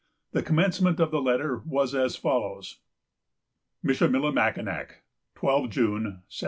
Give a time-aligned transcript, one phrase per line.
[0.31, 2.79] The commencement of the letter was as follows:——
[3.85, 5.03] "Michillimackinac,
[5.35, 6.37] 12 June, 1763.